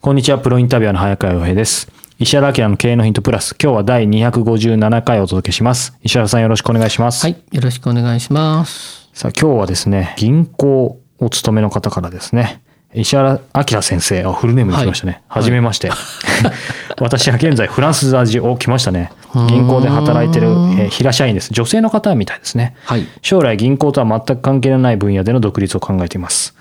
[0.00, 1.90] こんにちは、プロインタビュアーの早川洋平です。
[2.20, 5.98] 石原明の経営のヒントプラス、今日は第257回をお届けします。
[6.04, 7.24] 石原さんよろしくお願いします。
[7.24, 9.10] はい、よろしくお願いします。
[9.12, 12.62] さあ、今日はですね、銀行お勤めの方からですね、
[12.94, 15.22] 石原明先生、あ、フルネームで来ましたね。
[15.28, 15.90] はじめまして。
[17.00, 19.12] 私は現在フランス在住、お、来ましたね。
[19.48, 21.52] 銀行で働いてる、えー平社員です。
[21.52, 22.74] 女性の方みたいですね。
[22.84, 23.06] はい。
[23.20, 26.54] 将来銀行とは全く関係のない分野での独立を考えています。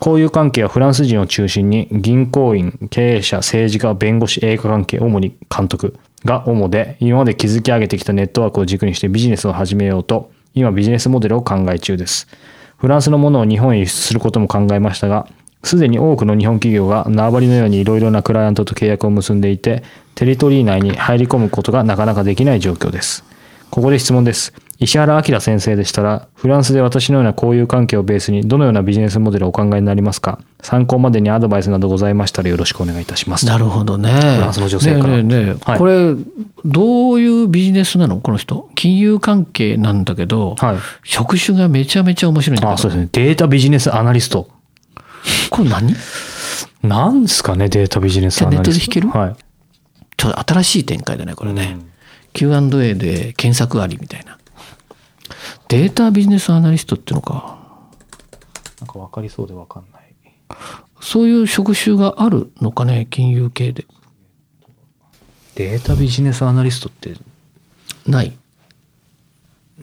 [0.00, 12.26] 交友関係はフランス人を中心に銀行員、経営者、政治家、弁護士、映画関係、主に監督が主で、今まで築き上げてきたネットワークを軸にしてビジネスを始めようと、今ビジネスモデルを考え中です。
[12.78, 15.26] フランスのものを日本へ輸出することも考えましたが、
[15.64, 19.82] すでに多くの日本企業が縄張りのようにいろいろなクライアントと契約を結んでいて、
[20.14, 23.24] テリトリー内に入り込むことがなかなかできない状況です。
[23.70, 24.52] ここで質問です。
[24.78, 30.40] 石原明先生でしたら、フランスで私のような交友関係をベースにどのようなビジネスモデルをお考えになりますか？
[30.60, 33.46] 参考までにアドバイスなどございましたらよろしくお願いいたします。
[33.46, 34.10] なるほどね。
[34.10, 36.14] フランスの女性からねえねはいこれ、
[36.64, 38.20] どういうビジネスなの？
[38.20, 38.68] この人。
[38.74, 40.76] 金融関係なんだけど、はい。
[41.02, 42.72] 職種がめちゃめちゃ面白いんだ。
[42.72, 43.08] あ、そうですね。
[43.12, 44.48] データビジネスアナリスト。
[45.50, 45.94] これ何？
[46.82, 48.70] なんですかね、データビジネスアナリスト。
[48.70, 49.08] ネットで弾ける？
[49.08, 49.36] はい。
[50.16, 51.78] ちょっと新しい展開だね、これね。
[52.32, 54.38] Q&A で検索ありみたいな。
[55.68, 57.58] データビジネスアナリストってのか。
[58.80, 60.14] なんかわかりそうでわかんない。
[61.00, 63.86] そういう職種があるのかね、金融系で。
[65.54, 67.14] データビジネスアナリストって、
[68.06, 68.36] ない。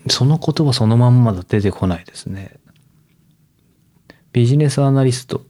[0.09, 2.57] その言葉そのまんまだ出てこないですね。
[4.33, 5.41] ビジネスアナリスト、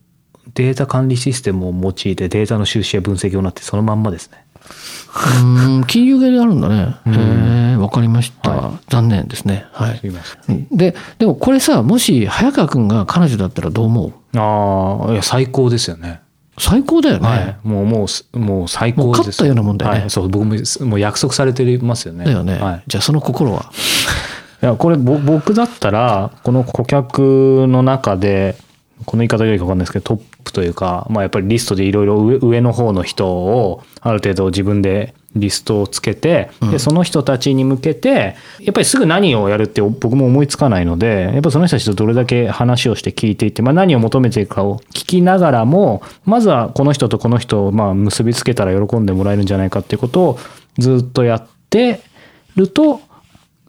[0.53, 4.43] データ管理システムを用いてデータの収集や分析を行ってそのまんまですね。
[4.63, 6.95] うーん、金融系であるんだね。
[7.07, 9.65] へえ、わかりました、残念ですね。
[9.71, 9.97] はい。
[9.99, 10.55] すいません。
[10.55, 14.37] うんで、でもこれさ、もし早川君が彼女だったらどう思う？
[14.39, 16.21] ああ、いや、最高ですよね。
[16.57, 17.27] 最高だよね。
[17.27, 17.57] はい。
[17.63, 19.03] もう、もうす、もう最高です。
[19.03, 20.09] もう勝ったようなもんだよねはい。
[20.09, 20.55] そう、僕も、
[20.85, 22.25] もう約束されてますよね。
[22.25, 22.55] だよね。
[22.59, 22.83] はい。
[22.87, 23.71] じゃあその心は？
[24.61, 28.57] いや、これ、ぼ僕だったら、この顧客の中で、
[29.05, 50.39] この言い方よいか分かんないですけど、トップというか、まあやっぱりリストでいろいろ上上の方の人を、ある程度自分でリストをつけて、で、その人たちに向けて、やっぱりすぐ何をやるって僕も思いつかないので、やっぱその人たちとどれだけ話をして聞いていって、まあ何を求めているかを聞きながらも、まずはこの人とこの人をまあ結びつけたら喜んでもらえるんじゃないかっていうことを
[50.77, 52.01] ずっとやって
[52.55, 53.01] ると、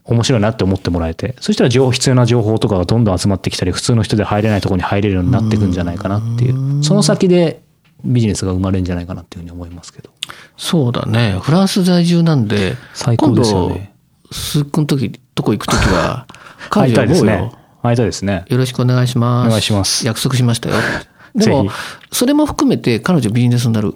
[0.04, 7.62] 面白いなって思ってもらえて、そしたら情報必要な情報とかがどんどん集まってきたり、普通の人で入れないところに入れるようになっていくんじゃないかなっていう、その先で
[8.04, 10.10] ビジネスが生まれるんじゃないかなっていうふうに思いますけど。
[10.56, 11.38] そうだね。
[11.40, 16.26] フランス在住なんで、最高ですよね今度、スークの時、とこ行く時は、
[16.70, 17.52] 会いたいですね。
[17.82, 18.44] 会いたいですね。
[18.48, 19.46] よろしくお願いします。
[19.46, 20.76] お願いします約束しましたよ。
[21.34, 21.69] でも
[22.10, 23.94] それも含めて彼女ビジネスになる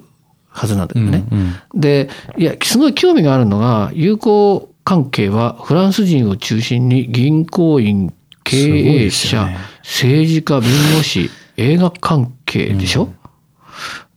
[0.49, 1.25] はずなんだよね。
[1.31, 8.15] うんで、いや、すごい興味があるのが、友好関係はフランス人を中心に銀行員、
[8.45, 9.57] 経営者、ね。
[9.83, 13.09] 政治家、弁護士、映画関係でしょ、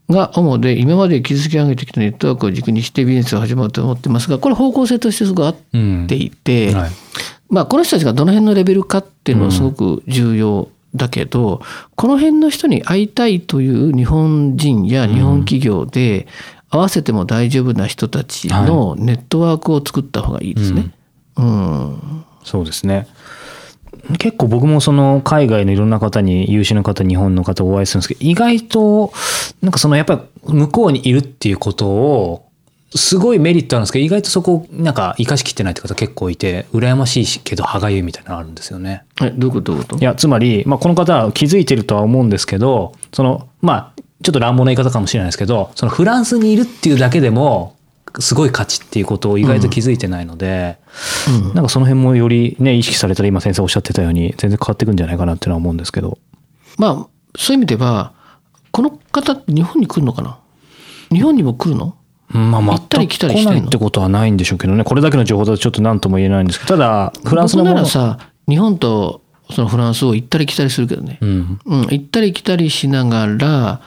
[0.08, 6.90] が主で今まで築き上げてきたネットワークを軸にしてビジネスが始まると思ってますがこれ方向性としてすごい合っていて、はい。
[7.48, 11.62] まあ、この人たちがどの辺のレベルかっていうのはすごく重要だけど、
[11.96, 16.28] この辺の人に会いたいという日本人や日本企業で
[16.70, 20.92] 合わせても大丈夫な人たちのネットワークを作った方がいいですね。
[21.36, 23.06] うんそうですね。
[24.18, 29.12] 結構僕もその海外のいろんな方に優秀な方日本の方お会いするんですけど意外と
[29.60, 32.46] なんかそのやっぱり向こうにいるっていうことを
[32.94, 39.04] すごいメリットあるんですけど意外とそこをなんか生かしきってないって方結構いて羨ましいけど歯がゆいみたいなのあるんですよね。
[39.22, 39.72] えどういうこと？
[39.72, 39.98] どういうこと？
[39.98, 47.76] いやつまり、まあ、この方は気づいてるとは思うんですけどそのまあちょっと乱暴な言い方かもしれないですけどそのフランスにいるっていうだけでも
[48.18, 50.78] すごい価値っていうことを意外と気づいてないので、
[51.28, 56.18] うんなんかその辺もよりね、意識されたら今先生おっしゃってたように全然変わっていくんじゃないかなっていうのは思うんですけど。
[56.76, 57.08] まあ
[57.38, 58.12] そういう意味では
[58.72, 60.38] この方って日本に来るのかな？
[61.12, 61.96] 日本にも来るの？
[62.34, 64.82] うんまあ、行ったり来たりしないってことはないんでしょうけどね。
[64.82, 71.60] これだけの情報だとちょっと何とも言えないんですけど、ただ、フランスのもの僕ならさ日本とそのフランスを行ったり来たりするけどね、うん。
[71.64, 73.80] うん、行ったり来たりしながら、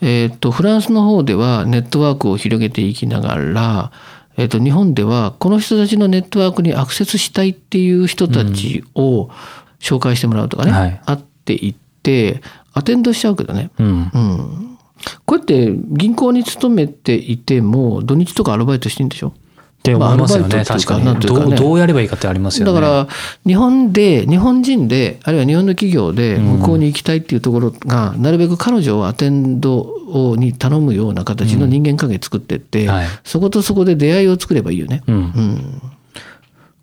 [0.00, 3.92] えー、とフランスの方ではネットワークを広げていきながら、
[4.36, 9.30] えー、と日本ではこの人たちのネットワークにアクセスしたいっていう人たちを
[9.78, 11.00] 紹介してもらうとかね、はい。
[11.04, 13.86] 会っていってアテンドしちゃうけどね、うん。
[13.86, 14.78] うん、
[15.26, 19.34] こうやって銀行に勤めていても土日とかアルバイトしてんでしょ？
[19.80, 20.54] って思いますよね。
[20.56, 21.54] まあ確かにどう。
[21.54, 22.72] どうやればいいかってありますよね。
[22.72, 23.08] だから
[23.46, 35.02] 日本で日本人であるいは日本の企業で向こうに行きたいっていうところが、なるべく彼女をアテンドをに頼むような形の人間関係作ってって、はいそことそこで出会いを作ればいいよね。
[35.06, 35.14] うん。
[35.14, 35.82] うん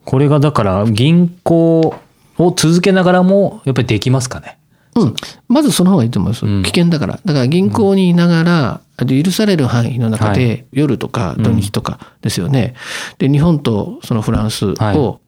[0.04, 1.94] これがだから銀行
[2.38, 4.58] を続けながらもやっぱりできますかね。
[4.96, 5.16] うん、
[5.50, 12.76] まずその方がいいと思います、うん危険だからだから銀行にいながら、あと許される範囲の中はで夜とか土日とかですよね、
[13.20, 14.98] で日本とそのフランスはい。
[14.98, 15.22] を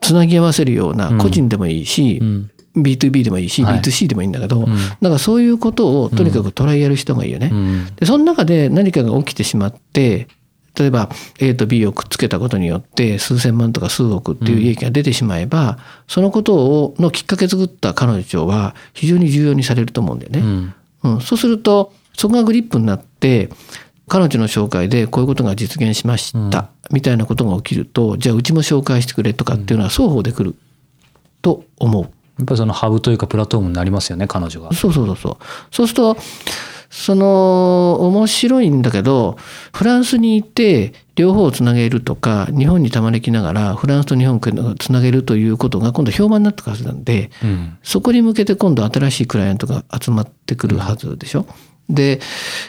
[0.00, 2.50] つなぎ合わせるような個人でもいいし、うん。
[2.76, 3.80] B2B でもいいし、はい。
[3.80, 7.50] B2C でもいいんだけど、だからそういうことをとにかくトライやる人がいいよね。
[7.50, 7.94] うん。
[7.96, 10.28] でその中で何かが起きてしまって
[10.78, 11.08] 例えば
[11.40, 20.40] A と B をくっつけたことによって数千万とか数億っていう利益が出てしまえば、そのことをのきっかけ作った彼女は非常に重要にされると思うんだよね。
[20.40, 20.74] うん。
[21.02, 23.50] うん、そうするとそこがグリップになって
[24.08, 30.54] 彼女の紹介でこういうことが実現しました、みたいなことが起きるとじゃあうちも紹介してくれとかっていうのは双方で来る
[31.42, 32.02] と思う。
[32.38, 34.72] やっぱりそのハブというかプラットフォームになりますよね、彼女が。
[34.74, 35.36] そうそうそうそう。
[35.70, 36.16] そうすると、
[36.90, 39.36] その、面白いんだけど、
[39.72, 47.78] フランスにいて、両方をつなげるとか、日本にたまに来ながら、フランスと日本をつなげるということが今度評判になってくるはずなんで、うん。
[47.82, 51.46] そこに向けて今度新しいクライアントが集まってくるはずでしょ。
[51.88, 52.20] で、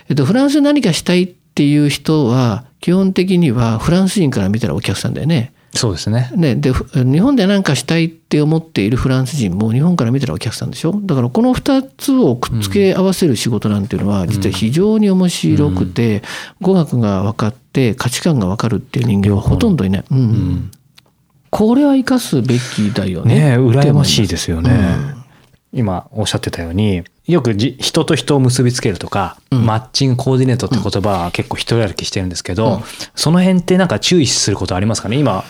[0.09, 5.53] えっと、フランスで何かしたいっていう人は、基本的にはフランス人から見たらお客さんだよね。
[5.73, 6.31] そうですね。
[6.35, 10.99] ね、でふ日本で何かしたいって思っているフランス人も日本から見たらお客さんでしょ？
[11.03, 16.23] だからこの2つをくっつけ合わせる仕事なんていうのは実は非常に面白くて、
[16.61, 20.03] 語学が分かって価値観が分かるっていう人間はほとんどいない。
[20.09, 20.71] うん
[21.49, 23.35] これは生かすべきだよね。
[23.35, 24.97] ねえ羨ましいでですよね。
[25.73, 32.81] 今おっしゃってたように、よくじ人と人を結びつけるとか、マッチングコーディネートって言葉は結構一人歩きしてるんですけど、
[33.15, 35.17] その辺ってなんか注意することありますかね？
[35.17, 35.43] 今、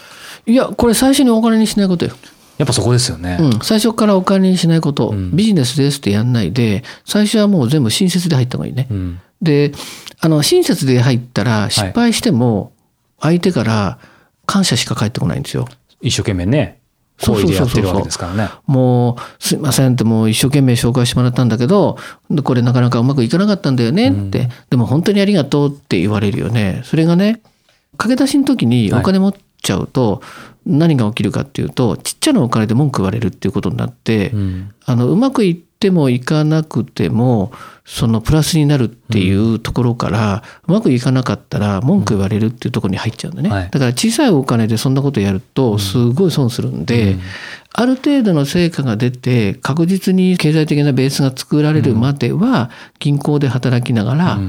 [0.47, 2.15] いや、これ最初にお金にしないことよ。
[2.57, 3.37] やっぱそこですよね。
[3.39, 8.87] うん、最初からお金にしないこと、んビジネスですってやんないで、最初はもう全部親切で入った方がいいね。
[8.89, 9.21] うん。
[9.43, 9.71] で、
[10.19, 12.71] あの、親切で入ったら失敗しても、
[13.19, 13.99] 相手から
[14.47, 15.67] 感謝しか返ってこないんですよ。
[16.01, 16.76] 一生懸命ね、
[17.19, 18.49] 行為でやってるわけですからね。
[18.67, 21.97] もう、すいませんってもう一生懸命紹介してもらったんだけど、
[22.29, 26.81] でこれなかなかうまくいかなかったんだよねって、でも本当にありがとうって言われるよね。
[26.85, 27.41] それがね、
[27.97, 30.21] 駆け出しの時にお金持っちゃうと、
[30.65, 34.71] 何が起きるかっていうと、ちっちゃなお金で文句言われるっていうことになって、うん。
[34.85, 37.51] あの、うまくいってもいかなくても、
[37.85, 43.49] そのプラスになるっていうところから、うまくいかなかったら文句言われるっていうところに入っちゃうんだね。
[43.49, 43.69] はい。
[43.69, 47.17] だから小さいお金でそんなことやると、すごい損するんで、
[47.71, 52.69] ある程度の成果が出て、確実に経済的なベースが作られるまでは、
[52.99, 54.39] 銀行で働きながら、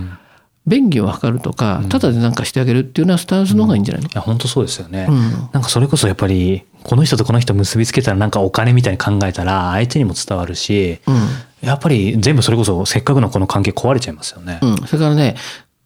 [0.68, 5.06] 便宜を図るとか、ただで何かしてあげるっていうようなスタンスの方がいいんじゃないの、いや、本当そうですよね。
[5.08, 11.00] うんなんかそれこそやっぱり、この人とこの人結びつけたらなんかお金みたいに考えたら相手にも伝わるし、
[11.62, 14.60] やっぱり全部それこそせっかくのこの関係壊れちゃいますよね。
[14.62, 14.76] うん。
[14.87, 15.37] それからね、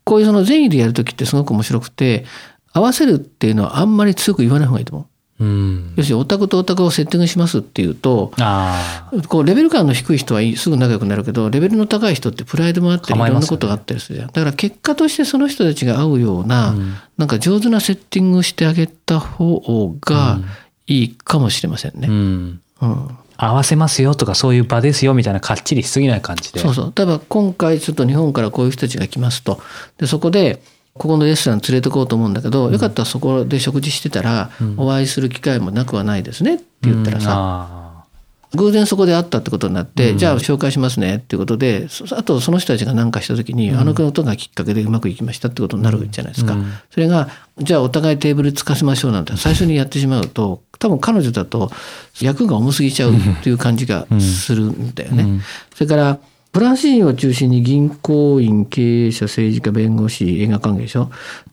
[0.04, 2.24] こういうその善意でやるときってすごく面白くて、
[2.72, 5.06] 合わせるっていうのはあんまり強く言わない方がいいと思う。
[5.42, 5.94] うん。
[5.96, 8.32] 要するにオタクとオタクをセッティングしますっていうと。
[9.28, 14.28] こうレベル感の低い人はすぐ仲良くなるけど、レベルの高い人ってプライドもあったり、いろんなことがあったりするじゃん。
[14.28, 16.74] だから結果としてその人たちが合うような、
[17.18, 20.38] なんか上手なセッティングしてあげた方が
[20.86, 22.08] いいかもしれませんね。
[22.08, 22.60] うん。
[22.80, 26.60] うん合わせますよとかそういう場ですよみたいなかっちりしすぎない感じで。
[26.60, 26.92] そうそう。
[26.94, 29.60] 例えば今回ちょっと日本からこういう人たちが来ますと。
[29.98, 30.62] で、そこで、
[30.94, 37.82] ここのレストラン連れてこうと思うんだけど、よかったらそこで食事してたら、お会いする機会もなくはないですねって言ったらさ、あ
[38.54, 46.56] 偶然そこで会ったってことになって、じゃあ紹介しますねっていうことで、そあとその人たちが何かした時に、あのことがきっかけでうまくいきましたってことになるじゃないですか。
[46.90, 51.70] それが、じゃあお互いテーブルつかせましょうなんて最初にやってしまうと、多分彼女だと
[52.20, 55.40] 役が重すぎちゃうっていう感じがするんだよね。
[55.74, 56.18] それから、
[56.52, 61.10] フランス人を中心に銀行員、経営者、政治家、弁護士、映画関係でしょ。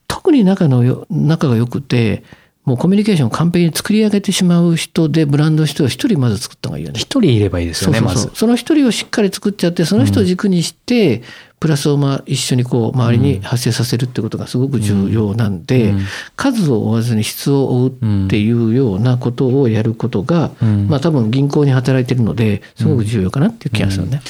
[0.07, 2.23] 特特に仲のよ仲が良くて
[2.65, 6.99] もうコミュニケーションを完璧に作り上げてしまう人でブランド人を一人まず作った方がいいよね。
[6.99, 8.39] 一人いればいいですよね、そうそうそうまず。
[8.39, 11.23] その一人をしっかり作っちゃってその人を軸にして、
[11.59, 24.21] プラスをまあ一緒にこう周りに発生させるってことがすごく重要なんで、うん数を追わずに質を追うっていうようなことをやることが、うんまあ多分銀行に働いてるのですごく重要かなっていう気がするね。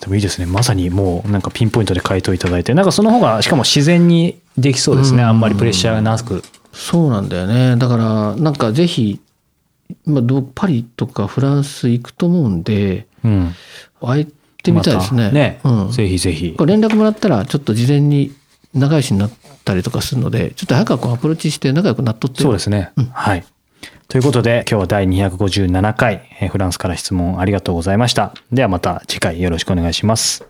[0.00, 0.46] でもいいですね。
[0.46, 5.22] まさにもうなんかピンポイントで回答いただいて、なんかその方がしかも自然にできそうですね。
[5.22, 6.42] うんあんまりプレッシャーがなく。
[6.72, 7.76] そうなんだよね。
[7.76, 9.20] だからなんかぜひ、
[10.04, 13.54] まあ、パリとかフランス行くと思うんでうん。
[14.00, 14.26] 会っ
[14.62, 15.30] てみたいですね。
[15.30, 16.54] ね、うん、ぜひぜひ。
[16.56, 18.34] これ連絡もらったらちょっと事前に
[18.74, 19.30] 仲良しになっ
[19.64, 22.92] たりとかするのでちょっと早くこうアプローチして仲良くなっとってそうですね。
[23.12, 23.44] はい。
[24.08, 28.32] ということで今日は第257回えーフランスから質問ありがとうございました。
[28.52, 30.46] ではまた次回よろしくお願いします。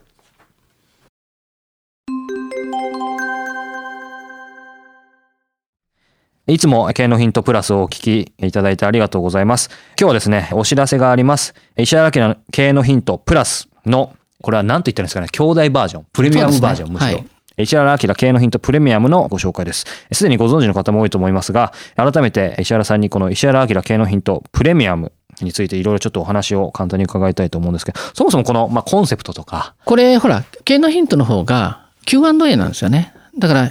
[6.48, 9.70] いつも経営のヒントプラスをお聞きいただいてありがとうございます。
[9.98, 11.54] 今日はですね、お知らせがあります。
[11.76, 17.16] 石原明の経営のヒントプラスの、これは何と言ったんですかね、兄弟バージョン、プレミアムバージョン、むしろ。
[17.16, 19.86] はい石原明経営のヒントプレミアムのご紹介です。
[20.12, 33.14] すでにご存知の方も多いと思いますが、改めて石原さんにこの石原明経営のヒントプレミアムについていろいろちょっとお話を簡単に伺いたいと思うんですけど、そもそもこの、まあ、コンセプトとか、これほら経営のヒントの方が Q&A なんですよね。
[33.38, 33.70] だから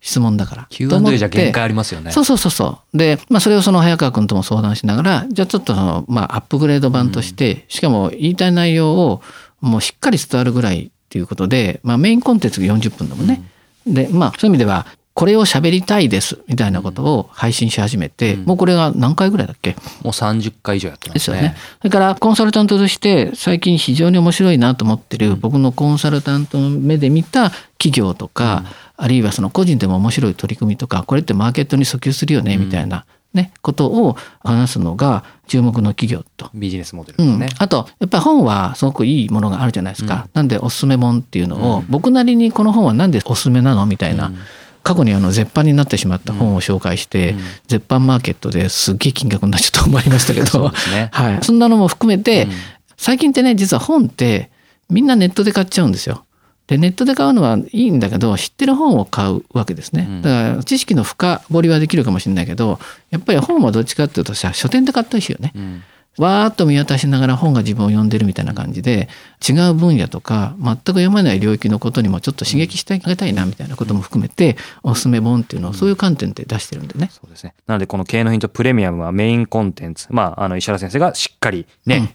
[0.00, 0.66] 質問だから。
[0.70, 2.12] Q&A じゃ限界ありますよね。
[2.12, 2.96] そうそうそうそう。
[2.96, 9.22] で、まあそれをその早川君とも相談しながら、じゃあちょっとその、まあアップグレード版として、しかも言いたい内容を
[9.60, 13.42] もうしっかり伝わるぐらいっていうことで、まあメインコンテンツが40分だもんね。
[13.86, 19.70] で、まあそういう意味では、これを喋りたいですみたいなことを配信し始めて、もうこれが何回ぐらいだっけ？
[20.04, 21.14] もう30回以上やってまね。
[21.14, 21.56] ですすよね。
[21.78, 28.62] それからコンサルタントとして最近非常に面白いなと思ってる僕のコンサルタントの目で見た企業とか、
[29.00, 36.50] あるいはその個人でも面白い取り組みとかこれってマーケットに訴求するよねみたいな、ね、ことを話すのが注目の企業と。
[36.52, 44.32] ビジネスモデルうんですね。、あとやっぱり本はすごくいいものがあるじゃないですか、なんでおすすめ本っていうのを、僕なりにこの本はなんでおすすめなのみたいな、
[44.82, 47.36] 過去にあの絶版になってしまった本を紹介して、
[47.68, 50.72] 絶版マーケットですっげえ金額になっちゃったと思いましたけど。
[50.90, 51.10] ね。
[51.12, 52.48] はい、そんなのも含めて、
[52.96, 54.50] 最近ってね実は本って
[54.90, 56.24] みんなネットで買っちゃうんですよ。
[56.68, 60.20] でネットで買うのはいいんだけど知ってる本を買うわけですね。
[60.22, 62.78] だから知識の深掘りはできるかもしれないけど
[63.10, 65.52] やっぱり本はどっちかっていうとさ書店で買ったりしよね。
[65.56, 65.82] うん
[66.18, 69.08] わーっと見渡しながら本が自分を読んでるみたいな感じで
[69.48, 77.08] 違う分野とか全く読まない領域のことにもちょっと刺激してあげたいなみたいなことも含めておすすめ本っていうのをそういう観点で出してるんでね。
[77.12, 77.54] そうですね。
[77.66, 80.08] なので、この経営のヒントプレミアムはメインコンテンツ。
[80.10, 82.14] まあ、あの、石原先生がしっかりね、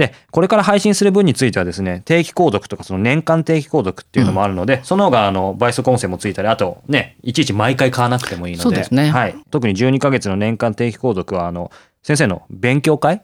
[0.00, 9.36] で、これから配信する分についてはですね、定期購読とかその年間定期購読っていうのもあるので、その方があの倍速音声もついたり、あとね、いちいち毎回買わなくてもいいので、ですねはい。
[9.50, 11.70] 特に12ヶ月の年間定期購読は、あの、
[12.02, 13.22] 先生の勉強会はい。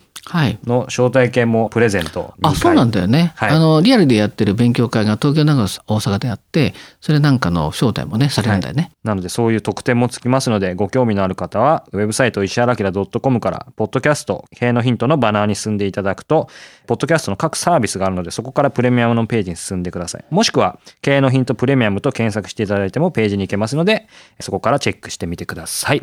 [0.65, 2.53] の招待券もプレゼント2回。
[2.53, 3.33] あ、そうなんだよね。
[3.37, 8.91] はいあの、リアルでやってる勉強会が東京、長野、大阪であって、それなんかの招待もね、されるんだよね。
[9.07, 16.49] なのでそういう特典もつきますのでご興味のある方はウェブサイト石原明 .com からポッドキャスト経営のヒントのバナーに進んでいただくと
[16.87, 24.09] ポッドキャストの各サービスがあるのでそこからプレミアムのページに進んでくださいもしくは経営のヒントプレミアムと検索していただいてもページに行けますので
[24.41, 26.03] そこからチェックしてみてください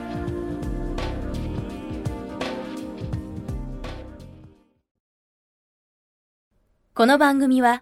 [7.01, 7.81] この番組は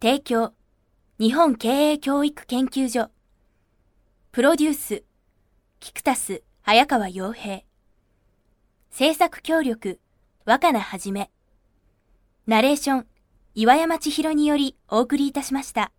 [0.00, 0.54] 提供
[1.20, 3.10] 日本経営教育研究所
[4.32, 5.04] プロデュース
[5.80, 7.60] キクタス早川洋平
[8.90, 10.00] 制作協力
[10.46, 11.30] 若菜はじめ
[12.46, 13.06] ナレーション
[13.54, 15.92] 岩山千尋によりお送りいたしました。